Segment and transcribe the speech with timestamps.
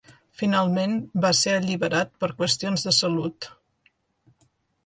[0.41, 0.95] Finalment
[1.25, 3.49] va ser alliberat per qüestions de salut.